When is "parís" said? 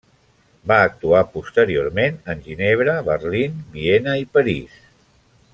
4.39-4.85